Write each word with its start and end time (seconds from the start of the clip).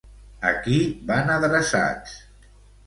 A 0.51 0.53
qui 0.63 0.79
van 1.11 1.31
adreçats? 1.37 2.19